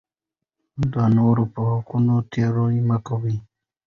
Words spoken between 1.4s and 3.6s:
په حقونو تېری مه کوئ.